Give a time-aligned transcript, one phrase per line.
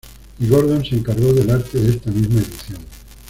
[0.39, 2.79] Y Gordon se encargó del arte de esta misma edición.